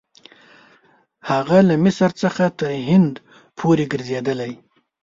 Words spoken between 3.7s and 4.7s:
ګرځېدلی.